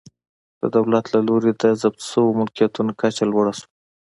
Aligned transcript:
د 0.61 0.63
دولت 0.75 1.05
له 1.13 1.19
لوري 1.27 1.51
د 1.61 1.63
ضبط 1.81 2.01
شویو 2.09 2.37
ملکیتونو 2.39 2.91
کچه 3.01 3.23
لوړه 3.31 3.53
شوه 3.59 3.67